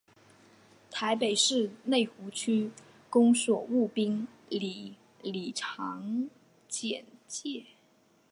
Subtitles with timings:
[0.89, 2.71] 台北市内湖区
[3.07, 6.27] 公所湖滨里里长
[6.67, 7.67] 简介